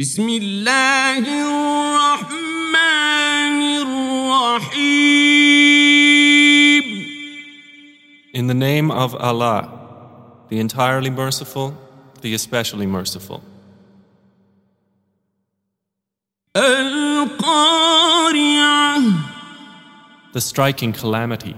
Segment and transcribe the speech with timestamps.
[0.00, 2.81] بسم الله الرحمن
[3.85, 5.21] الرحيم
[8.33, 9.69] In the name of Allah,
[10.49, 11.75] the entirely merciful,
[12.21, 13.43] the especially merciful.
[16.55, 17.91] القارعة
[20.33, 21.55] The striking calamity.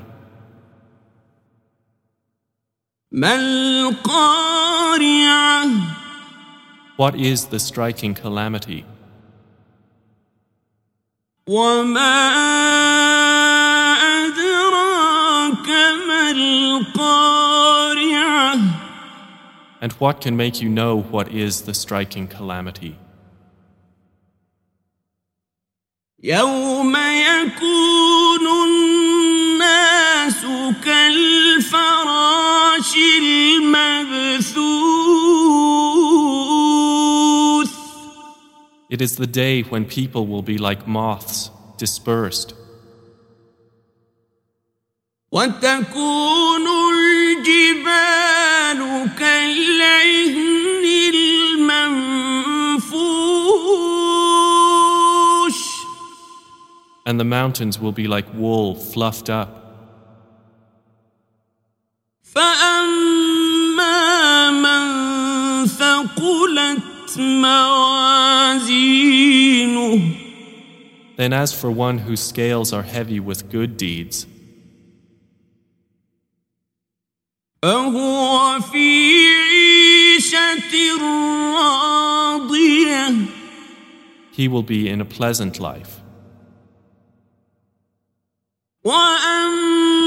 [3.12, 4.24] ما القارعة
[6.97, 8.85] What is the striking calamity?
[11.47, 12.29] وما
[14.27, 15.69] أدراك
[16.09, 17.59] ما القارعة
[19.81, 22.97] And what can make you know what is the striking calamity?
[26.23, 28.12] يوم يكون
[38.93, 42.55] It is the day when people will be like moths, dispersed,
[45.33, 48.81] وتكون الجبال
[49.19, 51.89] كالعهن المنفوش
[57.05, 59.51] and the mountains will be like wool fluffed up.
[62.23, 63.71] فأما
[64.51, 66.92] من ثقلت موازينه
[71.17, 74.27] Then, as for one whose scales are heavy with good deeds,
[77.63, 81.89] فهو في عيشة راضية
[84.33, 86.01] he will be in a pleasant life.
[88.85, 90.01] وأما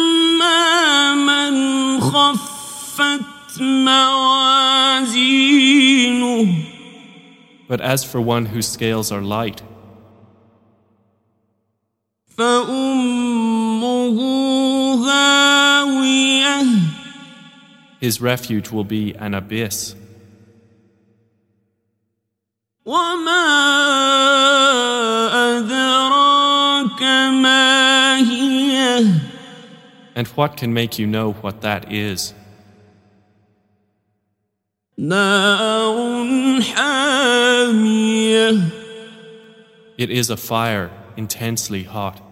[1.16, 4.45] من خفت موازينه
[7.77, 9.60] But as for one whose scales are light,
[18.00, 19.94] his refuge will be an abyss.
[30.15, 32.32] And what can make you know what that is?
[39.97, 42.25] It is a fire intensely hot.